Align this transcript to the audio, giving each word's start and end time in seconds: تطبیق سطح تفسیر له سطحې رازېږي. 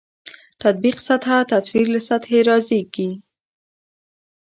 تطبیق 0.61 0.97
سطح 1.07 1.31
تفسیر 1.51 1.85
له 1.93 1.99
سطحې 2.09 2.39
رازېږي. 2.49 3.09